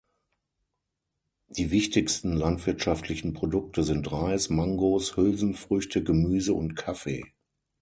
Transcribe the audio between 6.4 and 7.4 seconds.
und Kaffee.